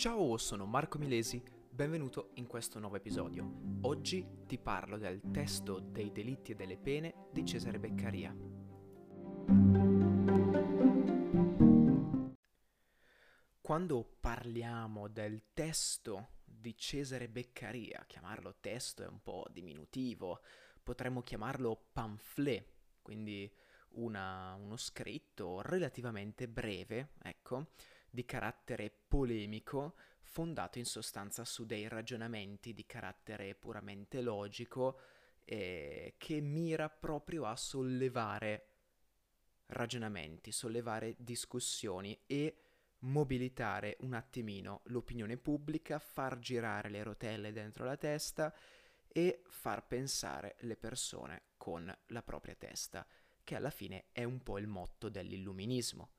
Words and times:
Ciao, 0.00 0.38
sono 0.38 0.64
Marco 0.64 0.96
Milesi, 0.96 1.42
benvenuto 1.68 2.30
in 2.36 2.46
questo 2.46 2.78
nuovo 2.78 2.96
episodio. 2.96 3.78
Oggi 3.82 4.26
ti 4.46 4.56
parlo 4.56 4.96
del 4.96 5.20
testo 5.30 5.78
dei 5.78 6.10
delitti 6.10 6.52
e 6.52 6.54
delle 6.54 6.78
pene 6.78 7.26
di 7.30 7.44
Cesare 7.44 7.78
Beccaria. 7.78 8.34
Quando 13.60 14.16
parliamo 14.20 15.06
del 15.08 15.50
testo 15.52 16.28
di 16.46 16.74
Cesare 16.78 17.28
Beccaria, 17.28 18.02
chiamarlo 18.06 18.56
testo 18.58 19.02
è 19.02 19.06
un 19.06 19.20
po' 19.20 19.44
diminutivo, 19.50 20.40
potremmo 20.82 21.20
chiamarlo 21.20 21.88
pamphlet, 21.92 22.64
quindi 23.02 23.52
una, 23.96 24.54
uno 24.54 24.76
scritto 24.76 25.60
relativamente 25.60 26.48
breve, 26.48 27.10
ecco, 27.22 27.72
di 28.10 28.24
carattere 28.24 28.90
polemico, 28.90 29.94
fondato 30.20 30.78
in 30.78 30.84
sostanza 30.84 31.44
su 31.44 31.64
dei 31.64 31.88
ragionamenti 31.88 32.74
di 32.74 32.84
carattere 32.84 33.54
puramente 33.54 34.20
logico, 34.20 34.98
eh, 35.44 36.14
che 36.18 36.40
mira 36.40 36.88
proprio 36.88 37.46
a 37.46 37.56
sollevare 37.56 38.66
ragionamenti, 39.66 40.52
sollevare 40.52 41.14
discussioni 41.18 42.18
e 42.26 42.62
mobilitare 43.00 43.96
un 44.00 44.12
attimino 44.12 44.82
l'opinione 44.84 45.36
pubblica, 45.36 45.98
far 45.98 46.38
girare 46.38 46.90
le 46.90 47.02
rotelle 47.02 47.52
dentro 47.52 47.84
la 47.84 47.96
testa 47.96 48.54
e 49.08 49.42
far 49.48 49.86
pensare 49.86 50.56
le 50.60 50.76
persone 50.76 51.42
con 51.56 51.92
la 52.06 52.22
propria 52.22 52.54
testa, 52.54 53.06
che 53.42 53.56
alla 53.56 53.70
fine 53.70 54.06
è 54.12 54.24
un 54.24 54.42
po' 54.42 54.58
il 54.58 54.66
motto 54.66 55.08
dell'illuminismo 55.08 56.10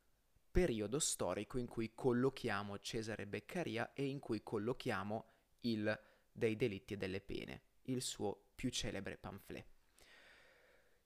periodo 0.52 1.00
storico 1.00 1.58
in 1.58 1.68
cui 1.68 1.94
collochiamo 1.96 2.80
Cesare 2.80 3.25
Beccaria 3.25 3.94
e 3.94 4.06
in 4.06 4.20
cui 4.20 4.44
collochiamo 4.44 5.25
il 5.62 6.00
dei 6.31 6.56
delitti 6.56 6.94
e 6.94 6.98
delle 6.98 7.22
pene, 7.22 7.62
il 7.84 8.02
suo 8.02 8.50
più 8.53 8.70
celebre 8.70 9.17
pamphlet. 9.17 9.66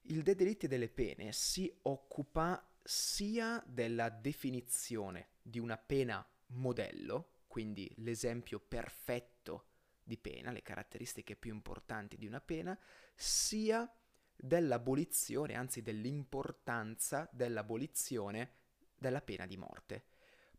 Il 0.07 0.23
dei 0.23 0.35
delitti 0.35 0.65
e 0.65 0.67
delle 0.67 0.89
pene 0.89 1.31
si 1.31 1.71
occupa 1.83 2.67
sia 2.83 3.63
della 3.65 4.09
definizione 4.09 5.29
di 5.41 5.59
una 5.59 5.77
pena 5.77 6.27
modello, 6.47 7.43
quindi 7.47 7.91
l'esempio 7.97 8.59
perfetto 8.59 9.69
di 10.03 10.17
pena, 10.17 10.51
le 10.51 10.61
caratteristiche 10.61 11.35
più 11.35 11.53
importanti 11.53 12.17
di 12.17 12.27
una 12.27 12.41
pena, 12.41 12.77
sia 13.15 13.91
dell'abolizione, 14.35 15.55
anzi 15.55 15.81
dell'importanza 15.81 17.27
dell'abolizione 17.31 18.63
della 19.05 19.21
pena 19.21 19.45
di 19.45 19.55
morte. 19.55 20.03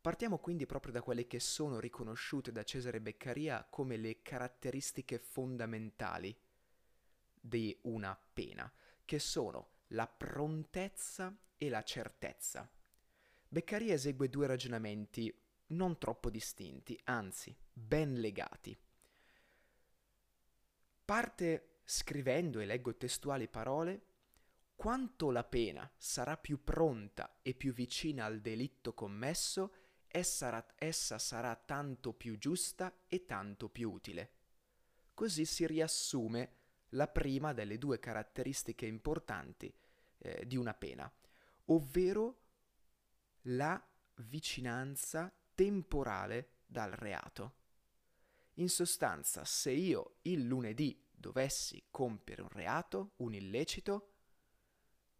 Partiamo 0.01 0.39
quindi 0.39 0.67
proprio 0.67 0.93
da 0.93 1.03
quelle 1.03 1.27
che 1.27 1.41
sono 1.41 1.81
riconosciute 1.81 2.53
da 2.53 2.63
Cesare 2.63 3.01
Beccaria 3.01 3.67
come 3.69 3.97
le 3.97 4.23
caratteristiche 4.23 5.19
fondamentali 5.19 6.37
di 7.41 7.77
una 7.83 8.17
pena, 8.33 8.73
che 9.05 9.19
sono 9.19 9.71
la 9.89 10.07
prontezza 10.07 11.37
e 11.57 11.69
la 11.69 11.83
certezza. 11.83 12.71
Beccaria 13.49 13.95
esegue 13.95 14.29
due 14.29 14.47
ragionamenti 14.47 15.37
non 15.69 15.99
troppo 15.99 16.31
distinti, 16.31 16.97
anzi 17.05 17.57
ben 17.73 18.21
legati. 18.21 18.79
Parte 21.05 21.81
scrivendo, 21.83 22.61
e 22.61 22.67
leggo 22.67 22.95
testuali 22.97 23.49
parole, 23.49 24.06
quanto 24.77 25.31
la 25.31 25.43
pena 25.43 25.91
sarà 25.97 26.37
più 26.37 26.63
pronta 26.63 27.39
e 27.43 27.55
più 27.55 27.73
vicina 27.73 28.27
al 28.27 28.41
delitto 28.41 28.93
commesso, 28.93 29.73
essa, 30.07 31.19
sarà 31.19 31.55
tanto 31.57 32.13
più 32.13 32.39
giusta 32.39 33.03
e 33.09 33.25
tanto 33.27 33.69
più 33.69 33.91
utile. 33.91 34.33
Così 35.13 35.45
si 35.45 35.67
riassume 35.67 36.53
la 36.91 37.09
prima 37.09 37.53
delle 37.53 37.79
due 37.79 37.99
caratteristiche 37.99 38.87
importanti 38.87 39.75
eh, 40.19 40.47
di 40.47 40.57
una 40.57 40.75
pena, 40.75 41.11
ovvero 41.67 42.43
la 43.43 43.83
vicinanza 44.17 45.35
temporale 45.55 46.61
dal 46.67 46.93
reato. 46.93 47.55
In 48.55 48.69
sostanza, 48.69 49.45
se 49.45 49.71
io 49.71 50.17
il 50.23 50.45
lunedì 50.45 51.03
dovessi 51.11 51.87
compiere 51.91 52.43
un 52.43 52.49
reato, 52.51 53.13
un 53.17 53.35
illecito, 53.35 54.16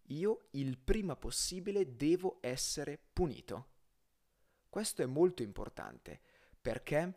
io 0.09 0.49
il 0.53 0.79
prima 0.79 1.17
possibile 1.17 1.97
devo 1.97 2.39
essere 2.41 2.99
punito. 3.13 3.75
Questo 4.69 5.03
è 5.03 5.07
molto 5.07 5.43
importante 5.43 6.21
perché? 6.61 7.15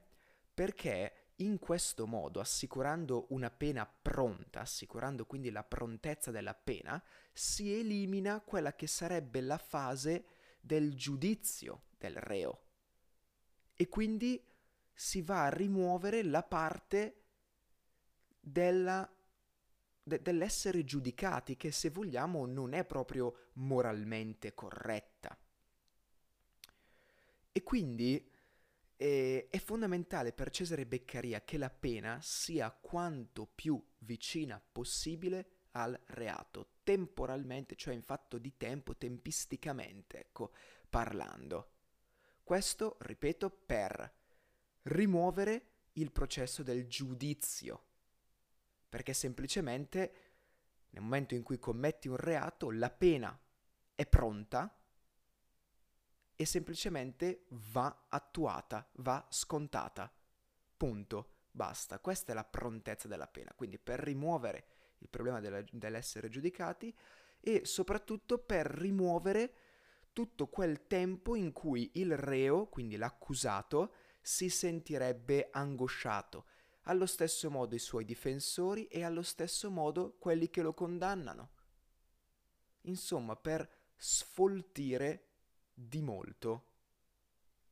Perché 0.53 1.29
in 1.37 1.57
questo 1.57 2.05
modo, 2.05 2.39
assicurando 2.39 3.27
una 3.29 3.49
pena 3.49 3.85
pronta, 3.85 4.61
assicurando 4.61 5.25
quindi 5.25 5.51
la 5.51 5.63
prontezza 5.63 6.31
della 6.31 6.53
pena, 6.53 7.01
si 7.31 7.73
elimina 7.73 8.41
quella 8.41 8.75
che 8.75 8.87
sarebbe 8.87 9.41
la 9.41 9.57
fase 9.57 10.25
del 10.59 10.95
giudizio 10.95 11.83
del 11.97 12.17
reo. 12.17 12.63
E 13.73 13.87
quindi 13.87 14.43
si 14.93 15.21
va 15.21 15.45
a 15.45 15.49
rimuovere 15.49 16.23
la 16.23 16.43
parte 16.43 17.23
della 18.39 19.09
de- 20.09 20.21
dell'essere 20.21 20.83
giudicati, 20.83 21.55
che 21.55 21.71
se 21.71 21.89
vogliamo 21.89 22.45
non 22.45 22.73
è 22.73 22.83
proprio 22.83 23.49
moralmente 23.53 24.53
corretta. 24.53 25.37
E 27.51 27.63
quindi 27.63 28.29
eh, 28.97 29.47
è 29.49 29.59
fondamentale 29.59 30.33
per 30.33 30.49
Cesare 30.49 30.85
Beccaria 30.85 31.43
che 31.45 31.57
la 31.57 31.69
pena 31.69 32.19
sia 32.21 32.69
quanto 32.71 33.45
più 33.47 33.81
vicina 33.99 34.61
possibile 34.71 35.51
al 35.71 35.97
reato, 36.07 36.71
temporalmente, 36.83 37.75
cioè 37.75 37.93
in 37.93 38.01
fatto 38.01 38.37
di 38.37 38.57
tempo, 38.57 38.97
tempisticamente, 38.97 40.19
ecco, 40.19 40.51
parlando. 40.89 41.71
Questo, 42.43 42.97
ripeto, 42.99 43.49
per 43.49 44.13
rimuovere 44.83 45.67
il 45.93 46.11
processo 46.11 46.63
del 46.63 46.87
giudizio 46.87 47.88
perché 48.89 49.13
semplicemente 49.13 50.13
nel 50.89 51.03
momento 51.03 51.35
in 51.35 51.43
cui 51.43 51.59
commetti 51.59 52.07
un 52.07 52.17
reato 52.17 52.71
la 52.71 52.89
pena 52.89 53.39
è 53.93 54.05
pronta 54.07 54.75
e 56.35 56.45
semplicemente 56.45 57.45
va 57.49 58.05
attuata, 58.09 58.89
va 58.93 59.25
scontata. 59.29 60.11
Punto, 60.77 61.33
basta. 61.51 61.99
Questa 61.99 62.31
è 62.31 62.35
la 62.35 62.45
prontezza 62.45 63.07
della 63.07 63.27
pena. 63.27 63.53
Quindi 63.55 63.77
per 63.77 63.99
rimuovere 63.99 64.65
il 64.99 65.09
problema 65.09 65.39
della, 65.39 65.61
dell'essere 65.71 66.29
giudicati 66.29 66.95
e 67.41 67.65
soprattutto 67.65 68.37
per 68.37 68.65
rimuovere 68.65 69.53
tutto 70.13 70.47
quel 70.47 70.87
tempo 70.87 71.35
in 71.35 71.51
cui 71.51 71.91
il 71.95 72.17
reo, 72.17 72.67
quindi 72.67 72.95
l'accusato, 72.95 73.93
si 74.21 74.49
sentirebbe 74.49 75.49
angosciato, 75.51 76.45
allo 76.83 77.05
stesso 77.05 77.49
modo 77.49 77.75
i 77.75 77.79
suoi 77.79 78.05
difensori 78.05 78.87
e 78.87 79.03
allo 79.03 79.21
stesso 79.21 79.69
modo 79.69 80.15
quelli 80.17 80.49
che 80.49 80.61
lo 80.61 80.73
condannano. 80.73 81.49
Insomma, 82.81 83.35
per 83.35 83.69
sfoltire 83.95 85.27
di 85.73 86.01
molto 86.01 86.67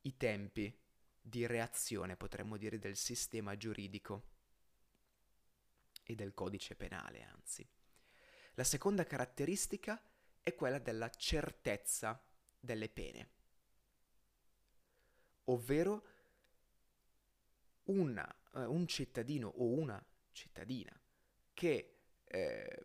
i 0.02 0.16
tempi 0.16 0.76
di 1.20 1.46
reazione, 1.46 2.16
potremmo 2.16 2.56
dire, 2.56 2.78
del 2.78 2.96
sistema 2.96 3.56
giuridico 3.56 4.22
e 6.02 6.14
del 6.14 6.32
codice 6.32 6.74
penale, 6.74 7.22
anzi. 7.22 7.68
La 8.54 8.64
seconda 8.64 9.04
caratteristica 9.04 10.02
è 10.42 10.54
quella 10.54 10.78
della 10.78 11.10
certezza 11.10 12.22
delle 12.58 12.88
pene, 12.88 13.30
ovvero 15.44 16.06
una 17.84 18.26
eh, 18.58 18.64
un 18.64 18.86
cittadino 18.86 19.48
o 19.48 19.66
una 19.66 20.02
cittadina 20.32 20.98
che 21.52 21.98
eh, 22.24 22.82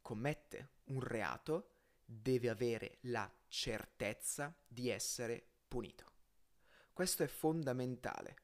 commette 0.00 0.68
un 0.84 1.00
reato 1.00 1.68
deve 2.04 2.48
avere 2.48 2.98
la 3.02 3.30
certezza 3.48 4.54
di 4.66 4.88
essere 4.88 5.44
punito. 5.68 6.10
Questo 6.92 7.22
è 7.22 7.26
fondamentale. 7.26 8.36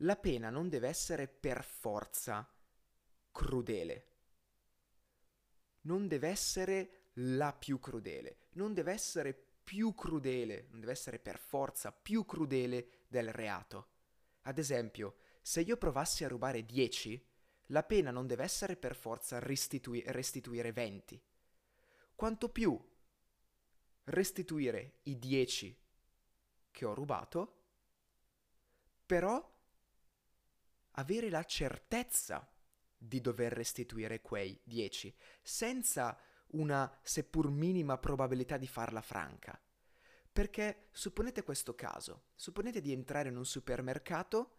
La 0.00 0.16
pena 0.16 0.50
non 0.50 0.68
deve 0.68 0.88
essere 0.88 1.26
per 1.26 1.64
forza 1.64 2.48
crudele. 3.32 4.06
Non 5.82 6.06
deve 6.06 6.28
essere 6.28 7.10
la 7.14 7.52
più 7.52 7.80
crudele. 7.80 8.48
Non 8.52 8.74
deve 8.74 8.92
essere 8.92 9.46
più 9.66 9.94
crudele, 9.94 10.68
non 10.70 10.78
deve 10.78 10.92
essere 10.92 11.18
per 11.18 11.38
forza 11.38 11.90
più 11.90 12.24
crudele 12.24 13.06
del 13.08 13.32
reato. 13.32 13.88
Ad 14.46 14.58
esempio, 14.58 15.16
se 15.42 15.60
io 15.60 15.76
provassi 15.76 16.24
a 16.24 16.28
rubare 16.28 16.64
10, 16.64 17.24
la 17.70 17.82
pena 17.82 18.12
non 18.12 18.28
deve 18.28 18.44
essere 18.44 18.76
per 18.76 18.94
forza 18.94 19.40
restitui- 19.40 20.04
restituire 20.06 20.72
20. 20.72 21.20
Quanto 22.14 22.48
più 22.48 22.80
restituire 24.04 25.00
i 25.04 25.18
10 25.18 25.76
che 26.70 26.84
ho 26.84 26.94
rubato, 26.94 27.62
però 29.04 29.54
avere 30.92 31.28
la 31.28 31.42
certezza 31.42 32.48
di 32.96 33.20
dover 33.20 33.52
restituire 33.52 34.20
quei 34.20 34.58
10, 34.62 35.12
senza 35.42 36.16
una 36.52 36.98
seppur 37.02 37.50
minima 37.50 37.98
probabilità 37.98 38.56
di 38.56 38.68
farla 38.68 39.02
franca. 39.02 39.60
Perché 40.36 40.88
supponete 40.92 41.42
questo 41.42 41.74
caso, 41.74 42.24
supponete 42.34 42.82
di 42.82 42.92
entrare 42.92 43.30
in 43.30 43.38
un 43.38 43.46
supermercato 43.46 44.58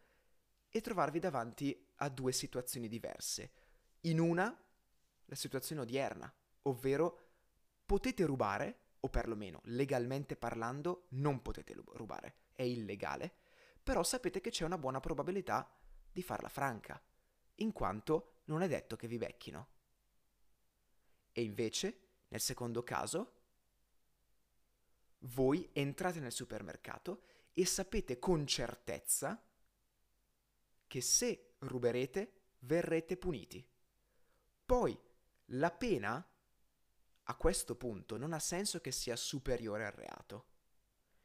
e 0.70 0.82
trovarvi 0.82 1.20
davanti 1.20 1.88
a 1.98 2.10
due 2.10 2.32
situazioni 2.32 2.88
diverse. 2.88 3.52
In 4.02 4.20
una, 4.20 4.60
la 5.26 5.36
situazione 5.36 5.82
odierna, 5.82 6.34
ovvero 6.64 7.34
potete 7.86 8.26
rubare, 8.26 8.86
o 9.02 9.10
perlomeno 9.10 9.62
legalmente 9.66 10.36
parlando 10.36 11.06
non 11.10 11.44
potete 11.44 11.76
rubare, 11.76 12.38
è 12.54 12.64
illegale, 12.64 13.32
però 13.84 14.02
sapete 14.02 14.42
che 14.42 14.50
c'è 14.50 14.66
una 14.66 14.80
buona 14.80 15.00
probabilità 15.00 15.72
di 16.12 16.24
farla 16.24 16.50
franca, 16.50 17.00
in 17.58 17.72
quanto 17.72 18.42
non 18.46 18.64
è 18.64 18.68
detto 18.68 18.96
che 18.96 19.08
vi 19.08 19.20
becchino. 19.20 19.68
E 21.32 21.44
invece, 21.44 22.00
nel 22.30 22.42
secondo 22.42 22.82
caso, 22.82 23.37
voi 25.19 25.69
entrate 25.74 26.19
nel 26.19 26.31
supermercato 26.31 27.24
e 27.54 27.66
sapete 27.66 28.19
con 28.19 28.46
certezza 28.46 29.44
che 30.88 31.02
se 31.02 31.56
ruberete 31.60 32.34
verrete 32.60 33.18
puniti. 33.18 33.66
Poi 34.66 34.98
la 35.52 35.72
pena 35.72 36.25
a 37.30 37.36
questo 37.36 37.75
punto 37.75 38.18
non 38.18 38.34
ha 38.34 38.40
senso 38.40 38.80
che 38.80 38.92
sia 38.92 39.16
superiore 39.16 39.86
al 39.86 39.92
reato, 39.92 40.46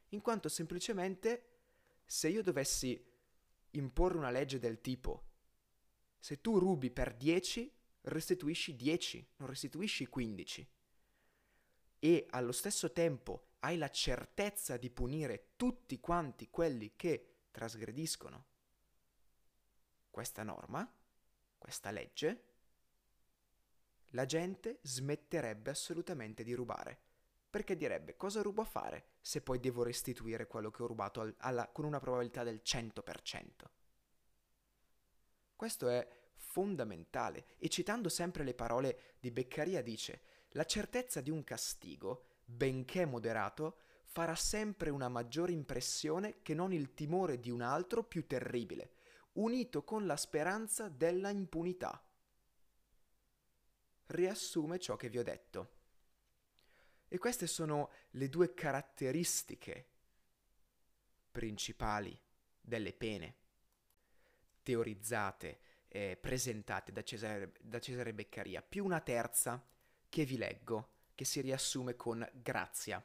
in 0.09 0.21
quanto 0.21 0.49
semplicemente 0.49 1.49
se 2.05 2.29
io 2.29 2.43
dovessi 2.43 3.11
imporre 3.71 4.19
una 4.19 4.31
legge 4.31 4.59
del 4.59 4.81
tipo 4.81 5.31
se 6.23 6.41
tu 6.41 6.61
rubi 6.61 6.93
per 6.93 7.17
10 7.17 7.69
restituisci 8.03 8.77
10, 8.77 9.31
non 9.39 9.49
restituisci 9.49 10.07
15 10.07 10.71
e 12.05 12.27
allo 12.31 12.51
stesso 12.51 12.91
tempo 12.91 13.51
hai 13.61 13.79
la 13.79 13.89
certezza 13.89 14.77
di 14.77 14.91
punire 14.91 15.53
tutti 15.55 16.01
quanti 16.01 16.51
quelli 16.51 16.95
che 16.97 17.45
trasgrediscono 17.53 18.47
questa 20.11 20.43
norma, 20.43 20.93
questa 21.57 21.93
legge, 21.93 22.43
la 24.11 24.25
gente 24.25 24.81
smetterebbe 24.83 25.71
assolutamente 25.71 26.43
di 26.43 26.55
rubare. 26.55 26.99
Perché 27.49 27.77
direbbe 27.77 28.17
cosa 28.17 28.43
rubo 28.43 28.63
a 28.63 28.67
fare 28.67 29.11
se 29.21 29.41
poi 29.41 29.61
devo 29.61 29.85
restituire 29.85 30.49
quello 30.49 30.73
che 30.73 30.83
ho 30.83 30.89
rubato 30.89 31.21
al, 31.21 31.33
alla, 31.39 31.69
con 31.69 31.85
una 31.85 32.01
probabilità 32.01 32.43
del 32.43 32.63
100%. 32.65 33.51
Questo 35.55 35.89
è 35.89 36.09
fondamentale 36.35 37.47
e 37.59 37.69
citando 37.69 38.09
sempre 38.09 38.43
le 38.43 38.55
parole 38.55 39.15
di 39.21 39.31
Beccaria 39.31 39.83
dice 39.83 40.42
la 40.53 40.65
certezza 40.65 41.21
di 41.21 41.31
un 41.31 41.45
castigo, 41.45 42.27
benché 42.45 43.05
moderato, 43.05 43.79
farà 44.05 44.35
sempre 44.35 44.91
una 44.91 45.09
maggiore 45.09 45.53
impressione 45.53 46.43
che 46.43 46.55
non 46.55 46.73
il 46.73 46.93
timore 46.95 47.41
di 47.41 47.51
un 47.51 47.63
altro 47.63 48.05
più 48.05 48.27
terribile, 48.27 48.93
unito 49.35 49.85
con 49.85 50.07
la 50.07 50.17
speranza 50.17 50.89
della 50.89 51.31
impunità. 51.31 52.05
Riassume 54.07 54.79
ciò 54.79 54.97
che 54.97 55.09
vi 55.09 55.19
ho 55.19 55.23
detto. 55.23 55.81
E 57.09 57.19
queste 57.19 57.47
sono 57.47 57.91
le 58.11 58.29
due 58.29 58.53
caratteristiche 58.53 59.89
principali 61.31 62.19
delle 62.61 62.93
pene. 62.93 63.37
Teorizzate 64.63 65.61
e 65.89 66.17
presentate 66.21 66.93
da 66.93 67.03
Cesare, 67.03 67.53
da 67.61 67.81
Cesare 67.81 68.15
Beccaria, 68.15 68.63
più 68.63 68.85
una 68.85 69.01
terza 69.01 69.63
che 70.13 70.27
vi 70.27 70.37
leggo, 70.37 70.91
che 71.15 71.25
si 71.25 71.41
riassume 71.41 71.97
con 71.97 72.29
grazia. 72.35 73.03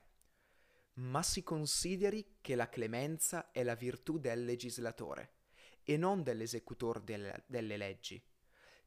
Ma 0.95 1.24
si 1.24 1.42
consideri 1.42 2.36
che 2.42 2.54
la 2.56 2.68
clemenza 2.68 3.51
è 3.51 3.63
la 3.63 3.75
virtù 3.75 4.19
del 4.19 4.44
legislatore 4.44 5.36
e 5.83 5.95
non 5.95 6.21
dell'esecutore 6.21 7.01
delle, 7.06 7.45
delle 7.48 7.77
leggi 7.77 8.21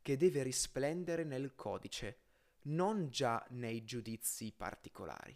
che 0.02 0.19
deve 0.19 0.43
risplendere 0.43 1.25
nel 1.25 1.55
codice, 1.55 2.19
non 2.64 3.08
già 3.08 3.43
nei 3.52 3.84
giudizi 3.84 4.52
particolari 4.52 5.34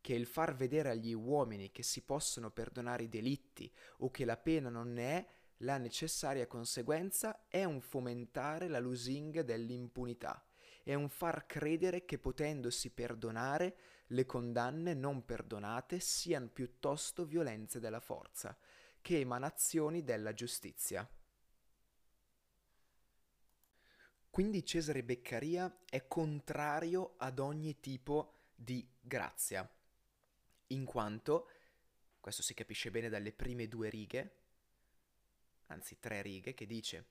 che 0.00 0.14
il 0.14 0.26
far 0.26 0.54
vedere 0.54 0.90
agli 0.90 1.12
uomini 1.12 1.70
che 1.70 1.82
si 1.82 2.00
possono 2.02 2.50
perdonare 2.50 3.02
i 3.02 3.08
delitti 3.08 3.70
o 3.98 4.10
che 4.10 4.24
la 4.24 4.38
pena 4.38 4.70
non 4.70 4.92
ne 4.92 5.18
è 5.18 5.26
la 5.58 5.76
necessaria 5.76 6.46
conseguenza 6.46 7.46
è 7.48 7.64
un 7.64 7.80
fomentare 7.80 8.68
la 8.68 8.78
lusinga 8.78 9.42
dell'impunità, 9.42 10.46
è 10.86 10.94
un 10.94 11.08
far 11.08 11.46
credere 11.46 12.04
che 12.04 12.16
potendosi 12.16 12.90
perdonare 12.90 13.76
le 14.10 14.24
condanne 14.24 14.94
non 14.94 15.24
perdonate 15.24 15.98
siano 15.98 16.46
piuttosto 16.46 17.26
violenze 17.26 17.80
della 17.80 17.98
forza 17.98 18.56
che 19.00 19.18
emanazioni 19.18 20.04
della 20.04 20.32
giustizia. 20.32 21.04
Quindi 24.30 24.64
Cesare 24.64 25.02
Beccaria 25.02 25.76
è 25.90 26.06
contrario 26.06 27.14
ad 27.16 27.40
ogni 27.40 27.80
tipo 27.80 28.50
di 28.54 28.88
grazia, 29.00 29.68
in 30.68 30.84
quanto, 30.84 31.48
questo 32.20 32.42
si 32.42 32.54
capisce 32.54 32.92
bene 32.92 33.08
dalle 33.08 33.32
prime 33.32 33.66
due 33.66 33.88
righe, 33.88 34.36
anzi 35.66 35.98
tre 35.98 36.22
righe, 36.22 36.54
che 36.54 36.66
dice, 36.66 37.06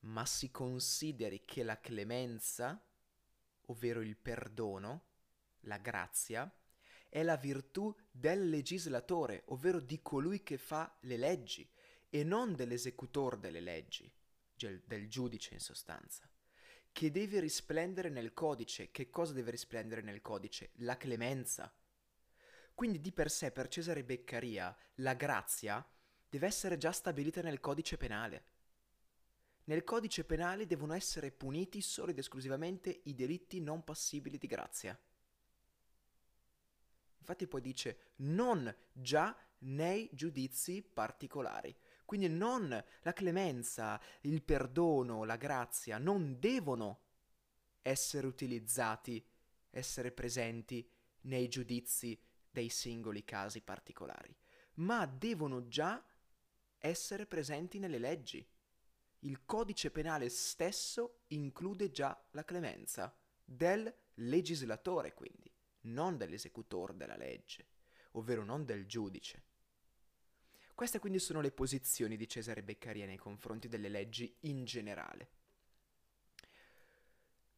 ma 0.00 0.26
si 0.26 0.50
consideri 0.50 1.44
che 1.44 1.62
la 1.62 1.78
clemenza, 1.78 2.84
ovvero 3.66 4.00
il 4.00 4.16
perdono, 4.16 5.04
la 5.60 5.78
grazia, 5.78 6.50
è 7.08 7.22
la 7.22 7.36
virtù 7.36 7.94
del 8.10 8.48
legislatore, 8.48 9.42
ovvero 9.46 9.80
di 9.80 10.00
colui 10.02 10.42
che 10.42 10.58
fa 10.58 10.96
le 11.00 11.16
leggi, 11.16 11.68
e 12.10 12.24
non 12.24 12.54
dell'esecutore 12.54 13.38
delle 13.38 13.60
leggi, 13.60 14.10
del 14.54 15.08
giudice 15.08 15.54
in 15.54 15.60
sostanza 15.60 16.28
che 16.94 17.10
deve 17.10 17.40
risplendere 17.40 18.08
nel 18.08 18.32
codice. 18.32 18.92
Che 18.92 19.10
cosa 19.10 19.32
deve 19.32 19.50
risplendere 19.50 20.00
nel 20.00 20.22
codice? 20.22 20.70
La 20.74 20.96
clemenza. 20.96 21.74
Quindi 22.72 23.00
di 23.00 23.10
per 23.10 23.32
sé 23.32 23.50
per 23.50 23.66
Cesare 23.66 24.04
Beccaria 24.04 24.74
la 24.98 25.14
grazia 25.14 25.84
deve 26.28 26.46
essere 26.46 26.78
già 26.78 26.92
stabilita 26.92 27.42
nel 27.42 27.58
codice 27.58 27.96
penale. 27.96 28.44
Nel 29.64 29.84
codice 29.84 30.24
penale 30.24 30.66
devono 30.66 30.92
essere 30.92 31.30
puniti 31.30 31.80
solo 31.80 32.10
ed 32.10 32.18
esclusivamente 32.18 33.00
i 33.04 33.14
delitti 33.14 33.60
non 33.60 33.82
passibili 33.82 34.36
di 34.36 34.46
grazia. 34.46 34.98
Infatti 37.18 37.46
poi 37.46 37.62
dice 37.62 38.12
non 38.16 38.74
già 38.92 39.34
nei 39.60 40.10
giudizi 40.12 40.82
particolari. 40.82 41.74
Quindi 42.04 42.28
non 42.28 42.84
la 43.00 43.12
clemenza, 43.14 43.98
il 44.22 44.42
perdono, 44.42 45.24
la 45.24 45.36
grazia 45.36 45.96
non 45.96 46.38
devono 46.38 47.00
essere 47.80 48.26
utilizzati, 48.26 49.24
essere 49.70 50.12
presenti 50.12 50.86
nei 51.22 51.48
giudizi 51.48 52.18
dei 52.50 52.68
singoli 52.68 53.24
casi 53.24 53.62
particolari, 53.62 54.36
ma 54.74 55.06
devono 55.06 55.66
già 55.66 56.04
essere 56.78 57.24
presenti 57.26 57.78
nelle 57.78 57.98
leggi. 57.98 58.46
Il 59.24 59.44
codice 59.46 59.90
penale 59.90 60.28
stesso 60.28 61.22
include 61.28 61.90
già 61.90 62.18
la 62.32 62.44
clemenza 62.44 63.14
del 63.42 63.92
legislatore, 64.14 65.14
quindi, 65.14 65.50
non 65.82 66.18
dell'esecutore 66.18 66.94
della 66.94 67.16
legge, 67.16 67.66
ovvero 68.12 68.44
non 68.44 68.66
del 68.66 68.86
giudice. 68.86 69.42
Queste 70.74 70.98
quindi 70.98 71.18
sono 71.18 71.40
le 71.40 71.52
posizioni 71.52 72.16
di 72.16 72.28
Cesare 72.28 72.62
Beccaria 72.62 73.06
nei 73.06 73.16
confronti 73.16 73.68
delle 73.68 73.88
leggi 73.88 74.36
in 74.40 74.64
generale. 74.64 75.28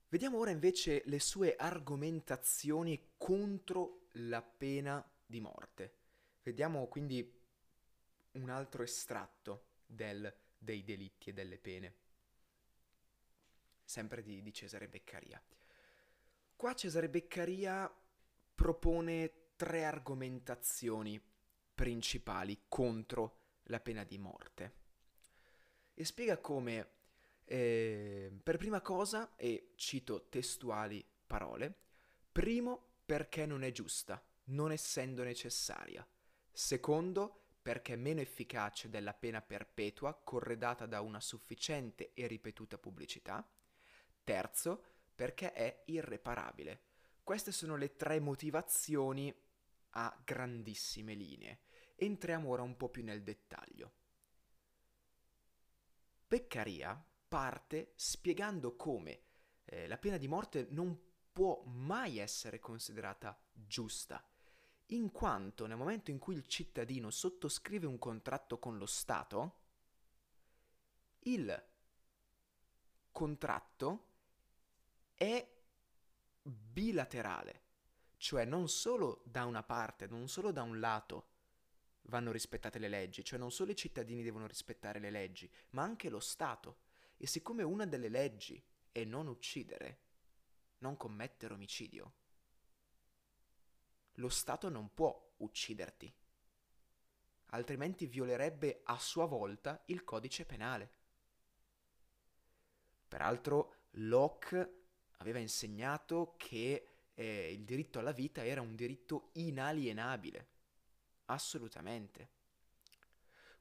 Vediamo 0.08 0.38
ora 0.38 0.50
invece 0.50 1.02
le 1.06 1.18
sue 1.18 1.56
argomentazioni 1.56 3.14
contro 3.16 4.06
la 4.12 4.40
pena 4.40 5.04
di 5.26 5.40
morte. 5.40 5.94
Vediamo 6.42 6.87
quindi 6.87 7.42
un 8.32 8.50
altro 8.50 8.85
estratto 8.85 9.70
del, 9.85 10.32
dei 10.66 10.82
delitti 10.82 11.30
e 11.30 11.32
delle 11.32 11.58
pene, 11.58 11.94
sempre 13.85 14.20
di, 14.20 14.42
di 14.42 14.52
Cesare 14.52 14.88
Beccaria. 14.88 15.40
Qua 16.56 16.75
Cesare 16.75 17.08
Beccaria 17.08 17.90
propone 18.54 19.52
tre 19.54 19.85
argomentazioni 19.85 21.23
principali 21.75 22.64
contro 22.68 23.38
la 23.64 23.78
pena 23.78 24.02
di 24.02 24.18
morte. 24.18 24.85
E 25.94 26.04
spiega 26.04 26.38
come, 26.38 26.88
eh, 27.44 28.32
per 28.42 28.56
prima 28.56 28.80
cosa, 28.80 29.37
e 29.37 29.73
cito 29.76 30.26
testuali 30.28 31.06
parole, 31.26 31.73
primo 32.32 32.96
perché 33.06 33.46
non 33.46 33.62
è 33.62 33.70
giusta, 33.70 34.20
non 34.46 34.73
essendo 34.73 35.23
necessaria. 35.23 36.04
Secondo, 36.50 37.45
perché 37.66 37.94
è 37.94 37.96
meno 37.96 38.20
efficace 38.20 38.88
della 38.88 39.12
pena 39.12 39.42
perpetua 39.42 40.14
corredata 40.14 40.87
da 40.87 41.00
una 41.00 41.18
sufficiente 41.18 42.12
e 42.14 42.28
ripetuta 42.28 42.78
pubblicità. 42.78 43.44
Terzo, 44.23 44.85
perché 45.12 45.52
è 45.52 45.82
irreparabile. 45.87 46.82
Queste 47.25 47.50
sono 47.50 47.75
le 47.75 47.96
tre 47.96 48.20
motivazioni 48.20 49.35
a 49.90 50.16
grandissime 50.25 51.14
linee. 51.14 51.62
Entriamo 51.96 52.49
ora 52.50 52.62
un 52.62 52.76
po' 52.76 52.88
più 52.88 53.02
nel 53.02 53.25
dettaglio. 53.25 53.94
Beccaria 56.25 57.04
parte 57.26 57.94
spiegando 57.96 58.76
come 58.76 59.23
eh, 59.64 59.88
la 59.88 59.99
pena 59.99 60.18
di 60.18 60.28
morte 60.28 60.68
non 60.70 60.96
può 61.32 61.64
mai 61.64 62.18
essere 62.18 62.61
considerata 62.61 63.37
giusta, 63.52 64.25
in 64.90 65.11
quanto 65.11 65.66
nel 65.66 65.76
momento 65.76 66.11
in 66.11 66.19
cui 66.19 66.35
il 66.35 66.47
cittadino 66.47 67.11
sottoscrive 67.11 67.87
un 67.87 67.99
contratto 67.99 68.59
con 68.59 68.78
lo 68.78 68.87
Stato, 68.87 69.64
il 71.21 71.64
contratto 73.11 74.07
è 75.14 75.55
bilaterale, 76.43 77.62
cioè 78.16 78.45
non 78.45 78.69
solo 78.69 79.23
da 79.25 79.45
una 79.45 79.62
parte, 79.62 80.07
non 80.07 80.28
solo 80.28 80.52
da 80.52 80.62
un 80.62 80.78
lato 80.78 81.35
vanno 82.02 82.31
rispettate 82.31 82.78
le 82.78 82.88
leggi, 82.88 83.25
cioè 83.25 83.38
non 83.38 83.50
solo 83.50 83.73
i 83.73 83.76
cittadini 83.76 84.23
devono 84.23 84.47
rispettare 84.47 85.00
le 85.00 85.11
leggi, 85.11 85.50
ma 85.71 85.83
anche 85.83 86.09
lo 86.09 86.21
Stato. 86.21 86.85
E 87.16 87.26
siccome 87.26 87.62
una 87.62 87.87
delle 87.87 88.09
leggi 88.09 88.62
è 88.93 89.02
non 89.05 89.26
uccidere, 89.26 90.00
non 90.78 90.97
commettere 90.97 91.55
omicidio, 91.55 92.12
lo 94.16 94.28
Stato 94.28 94.68
non 94.68 94.92
può 94.92 95.35
ucciderti, 95.38 96.12
altrimenti 97.46 98.06
violerebbe 98.06 98.80
a 98.85 98.99
sua 98.99 99.26
volta 99.26 99.82
il 99.87 100.04
codice 100.04 100.44
penale. 100.44 100.90
Peraltro 103.08 103.75
Locke 103.92 104.85
aveva 105.18 105.38
insegnato 105.38 106.35
che 106.37 106.88
eh, 107.14 107.52
il 107.52 107.64
diritto 107.64 107.99
alla 107.99 108.12
vita 108.12 108.44
era 108.44 108.61
un 108.61 108.75
diritto 108.75 109.30
inalienabile, 109.35 110.49
assolutamente. 111.26 112.35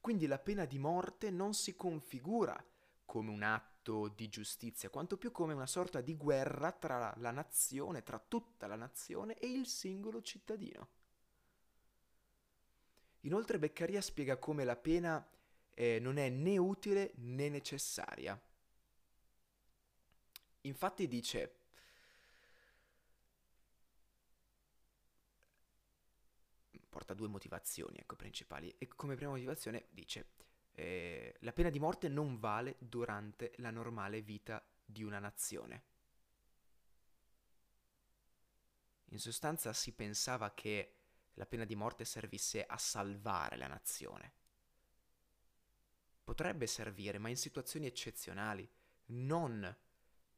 Quindi 0.02 0.28
la 0.28 0.40
pena 0.40 0.66
di 0.66 0.78
morte 0.78 1.32
non 1.32 1.54
si 1.54 1.76
configura 1.76 2.64
come 3.06 3.30
un 3.30 3.44
atto 3.44 4.08
di 4.10 4.28
giustizia, 4.28 4.90
quanto 4.90 5.18
più 5.18 5.32
come 5.32 5.54
una 5.54 5.68
sorta 5.68 6.02
di 6.02 6.16
guerra 6.16 6.72
tra 6.72 7.14
la 7.18 7.32
nazione, 7.32 8.04
tra 8.04 8.20
tutta 8.20 8.68
la 8.68 8.76
nazione 8.76 9.38
e 9.40 9.48
il 9.48 9.68
singolo 9.68 10.22
cittadino. 10.22 10.90
Inoltre 13.22 13.60
Beccaria 13.60 14.02
spiega 14.02 14.38
come 14.38 14.64
la 14.64 14.76
pena 14.76 15.28
eh, 15.74 16.00
non 16.00 16.18
è 16.18 16.30
né 16.30 16.58
utile 16.58 17.14
né 17.16 17.50
necessaria. 17.50 18.40
Infatti 20.62 21.08
dice, 21.08 21.56
porta 26.90 27.14
due 27.14 27.28
motivazioni 27.28 27.98
ecco, 27.98 28.16
principali 28.16 28.74
e 28.78 28.88
come 28.88 29.16
prima 29.16 29.32
motivazione 29.32 29.88
dice 29.90 30.30
eh, 30.76 31.36
la 31.40 31.54
pena 31.54 31.70
di 31.70 31.80
morte 31.80 32.10
non 32.10 32.38
vale 32.38 32.76
durante 32.80 33.54
la 33.58 33.72
normale 33.72 34.22
vita 34.22 34.64
di 34.84 35.04
una 35.04 35.20
nazione. 35.20 35.84
In 39.10 39.20
sostanza 39.20 39.72
si 39.72 39.94
pensava 39.94 40.54
che 40.54 40.96
la 41.36 41.46
pena 41.46 41.64
di 41.64 41.76
morte 41.76 42.04
servisse 42.04 42.66
a 42.66 42.78
salvare 42.78 43.56
la 43.56 43.68
nazione. 43.68 44.34
Potrebbe 46.24 46.68
servire, 46.68 47.20
ma 47.20 47.30
in 47.30 47.38
situazioni 47.38 47.86
eccezionali, 47.86 48.68
non 49.08 49.76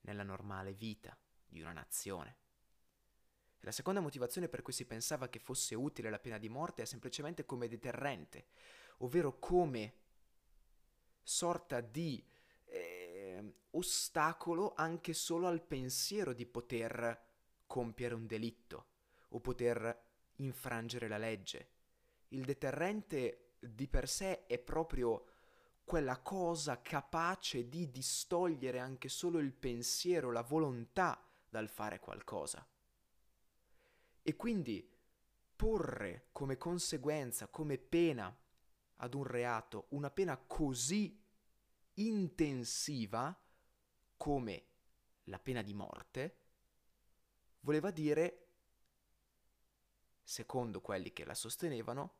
nella 0.01 0.23
normale 0.23 0.73
vita 0.73 1.17
di 1.47 1.61
una 1.61 1.71
nazione. 1.71 2.37
La 3.61 3.71
seconda 3.71 4.01
motivazione 4.01 4.49
per 4.49 4.61
cui 4.61 4.73
si 4.73 4.85
pensava 4.85 5.29
che 5.29 5.39
fosse 5.39 5.73
utile 5.73 6.09
la 6.09 6.19
pena 6.19 6.37
di 6.37 6.49
morte 6.49 6.83
è 6.83 6.85
semplicemente 6.85 7.45
come 7.45 7.67
deterrente, 7.67 8.47
ovvero 8.97 9.39
come 9.39 10.05
sorta 11.27 11.81
di 11.81 12.25
eh, 12.63 13.55
ostacolo 13.71 14.73
anche 14.77 15.13
solo 15.13 15.47
al 15.47 15.61
pensiero 15.61 16.31
di 16.31 16.45
poter 16.45 17.25
compiere 17.65 18.15
un 18.15 18.25
delitto 18.25 18.85
o 19.29 19.41
poter 19.41 20.05
infrangere 20.35 21.09
la 21.09 21.17
legge. 21.17 21.71
Il 22.29 22.45
deterrente 22.45 23.55
di 23.59 23.89
per 23.89 24.07
sé 24.07 24.45
è 24.45 24.57
proprio 24.57 25.25
quella 25.83 26.17
cosa 26.19 26.81
capace 26.81 27.67
di 27.67 27.91
distogliere 27.91 28.79
anche 28.79 29.09
solo 29.09 29.39
il 29.39 29.51
pensiero, 29.51 30.31
la 30.31 30.43
volontà 30.43 31.21
dal 31.49 31.67
fare 31.67 31.99
qualcosa. 31.99 32.65
E 34.21 34.35
quindi 34.37 34.89
porre 35.57 36.27
come 36.31 36.57
conseguenza, 36.57 37.47
come 37.47 37.77
pena 37.77 38.33
ad 38.97 39.13
un 39.13 39.23
reato, 39.23 39.87
una 39.89 40.09
pena 40.09 40.37
così 40.37 41.23
intensiva 41.93 43.37
come 44.15 44.65
la 45.25 45.39
pena 45.39 45.61
di 45.61 45.73
morte, 45.73 46.37
voleva 47.61 47.91
dire, 47.91 48.47
secondo 50.23 50.81
quelli 50.81 51.11
che 51.13 51.25
la 51.25 51.33
sostenevano, 51.33 52.15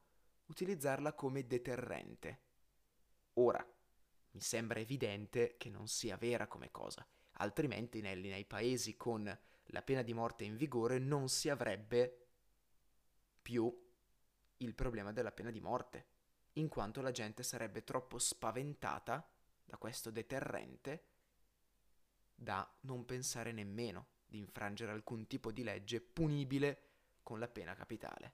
utilizzarla 0.46 1.13
come 1.13 1.46
deterrente. 1.46 2.41
Ora, 3.34 3.65
mi 4.31 4.41
sembra 4.41 4.79
evidente 4.79 5.55
che 5.57 5.69
non 5.69 5.88
sia 5.88 6.17
vera 6.17 6.48
come 6.48 6.72
cosa, 6.72 7.07
altrimenti 7.34 8.01
nei, 8.01 8.19
nei 8.22 8.46
paesi 8.46 8.96
con 8.96 9.39
la 9.72 9.81
pena 9.81 10.01
di 10.01 10.13
morte 10.13 10.43
in 10.43 10.55
vigore 10.55 11.00
non 11.00 11.27
si 11.27 11.50
avrebbe 11.50 12.27
più 13.41 13.86
il 14.57 14.74
problema 14.74 15.12
della 15.12 15.31
pena 15.31 15.51
di 15.51 15.60
morte, 15.60 16.05
in 16.58 16.68
quanto 16.68 17.02
la 17.02 17.12
gente 17.12 17.44
sarebbe 17.44 17.84
troppo 17.84 18.20
spaventata 18.20 19.28
da 19.64 19.78
questo 19.78 20.12
deterrente 20.12 21.06
da 22.34 22.70
non 22.82 23.06
pensare 23.06 23.52
nemmeno 23.52 24.08
di 24.26 24.38
infrangere 24.38 24.92
alcun 24.92 25.26
tipo 25.28 25.52
di 25.52 25.64
legge 25.64 26.02
punibile 26.02 26.82
con 27.24 27.40
la 27.40 27.48
pena 27.48 27.74
capitale. 27.74 28.34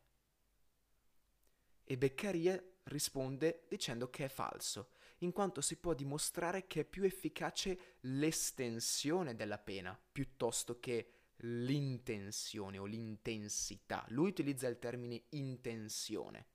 E 1.83 1.97
Beccaria 1.97 2.61
risponde 2.83 3.65
dicendo 3.69 4.09
che 4.09 4.25
è 4.25 4.29
falso, 4.29 4.89
in 5.19 5.31
quanto 5.31 5.61
si 5.61 5.77
può 5.77 5.93
dimostrare 5.93 6.67
che 6.67 6.81
è 6.81 6.85
più 6.85 7.03
efficace 7.03 7.97
l'estensione 8.01 9.35
della 9.35 9.57
pena 9.57 9.97
piuttosto 10.11 10.79
che 10.79 11.11
l'intenzione 11.37 12.77
o 12.77 12.85
l'intensità. 12.85 14.05
Lui 14.09 14.29
utilizza 14.29 14.67
il 14.67 14.79
termine 14.79 15.23
intenzione. 15.29 16.47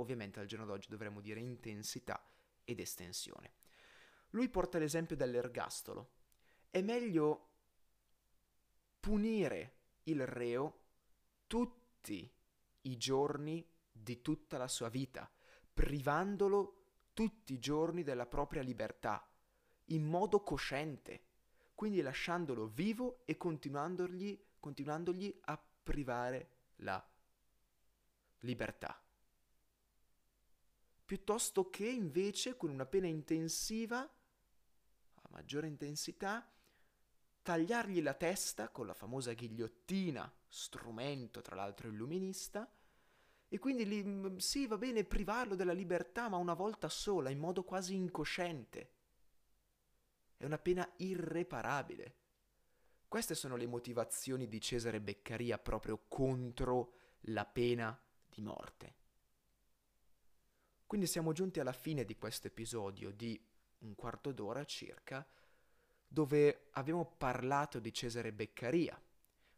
Ovviamente 0.00 0.40
al 0.40 0.46
giorno 0.46 0.66
d'oggi 0.66 0.88
dovremmo 0.88 1.20
dire 1.20 1.40
intensità 1.40 2.22
ed 2.64 2.80
estensione. 2.80 3.52
Lui 4.30 4.48
porta 4.48 4.78
l'esempio 4.78 5.16
dell'ergastolo. 5.16 6.10
È 6.70 6.80
meglio 6.82 7.46
punire 9.00 9.76
il 10.04 10.26
reo 10.26 10.80
tutti 11.46 12.30
i 12.82 12.96
giorni 12.96 13.66
di 13.90 14.22
tutta 14.22 14.58
la 14.58 14.68
sua 14.68 14.88
vita, 14.88 15.30
privandolo 15.72 16.74
tutti 17.12 17.54
i 17.54 17.58
giorni 17.58 18.02
della 18.02 18.26
propria 18.26 18.62
libertà, 18.62 19.28
in 19.86 20.04
modo 20.04 20.42
cosciente, 20.42 21.24
quindi 21.74 22.00
lasciandolo 22.00 22.68
vivo 22.68 23.22
e 23.24 23.36
continuandogli, 23.36 24.38
continuandogli 24.60 25.40
a 25.44 25.60
privare 25.82 26.50
la 26.76 27.04
libertà. 28.40 29.02
Piuttosto 31.08 31.70
che 31.70 31.88
invece 31.88 32.58
con 32.58 32.68
una 32.68 32.84
pena 32.84 33.06
intensiva, 33.06 34.00
a 34.00 35.28
maggiore 35.30 35.66
intensità, 35.66 36.46
tagliargli 37.40 38.02
la 38.02 38.12
testa 38.12 38.68
con 38.68 38.86
la 38.86 38.92
famosa 38.92 39.32
ghigliottina, 39.32 40.30
strumento 40.46 41.40
tra 41.40 41.56
l'altro 41.56 41.88
illuminista, 41.88 42.70
e 43.48 43.58
quindi 43.58 43.86
lì, 43.86 44.04
mm, 44.04 44.36
sì, 44.36 44.66
va 44.66 44.76
bene 44.76 45.02
privarlo 45.02 45.54
della 45.54 45.72
libertà, 45.72 46.28
ma 46.28 46.36
una 46.36 46.52
volta 46.52 46.90
sola, 46.90 47.30
in 47.30 47.38
modo 47.38 47.64
quasi 47.64 47.94
incosciente. 47.94 48.92
È 50.36 50.44
una 50.44 50.58
pena 50.58 50.86
irreparabile. 50.96 52.16
Queste 53.08 53.34
sono 53.34 53.56
le 53.56 53.66
motivazioni 53.66 54.46
di 54.46 54.60
Cesare 54.60 55.00
Beccaria 55.00 55.56
proprio 55.56 56.04
contro 56.06 56.92
la 57.20 57.46
pena 57.46 57.98
di 58.28 58.42
morte. 58.42 58.97
Quindi 60.88 61.06
siamo 61.06 61.34
giunti 61.34 61.60
alla 61.60 61.74
fine 61.74 62.06
di 62.06 62.16
questo 62.16 62.46
episodio 62.46 63.10
di 63.10 63.38
un 63.80 63.94
quarto 63.94 64.32
d'ora 64.32 64.64
circa, 64.64 65.28
dove 66.08 66.68
abbiamo 66.72 67.04
parlato 67.04 67.78
di 67.78 67.92
Cesare 67.92 68.32
Beccaria, 68.32 68.98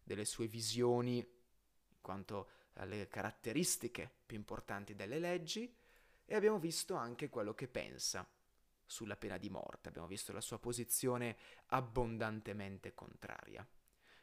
delle 0.02 0.24
sue 0.24 0.48
visioni 0.48 1.18
in 1.18 2.00
quanto 2.00 2.48
alle 2.74 3.06
caratteristiche 3.06 4.10
più 4.26 4.38
importanti 4.38 4.96
delle 4.96 5.20
leggi 5.20 5.72
e 6.24 6.34
abbiamo 6.34 6.58
visto 6.58 6.96
anche 6.96 7.28
quello 7.28 7.54
che 7.54 7.68
pensa 7.68 8.28
sulla 8.84 9.16
pena 9.16 9.38
di 9.38 9.50
morte, 9.50 9.88
abbiamo 9.88 10.08
visto 10.08 10.32
la 10.32 10.40
sua 10.40 10.58
posizione 10.58 11.36
abbondantemente 11.66 12.92
contraria. 12.92 13.64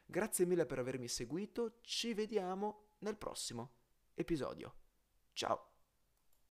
Grazie 0.04 0.44
mille 0.44 0.66
per 0.66 0.78
avermi 0.78 1.08
seguito, 1.08 1.78
ci 1.80 2.12
vediamo 2.12 2.96
nel 2.98 3.16
prossimo 3.16 3.76
episodio. 4.12 4.74
Ciao! 5.32 5.77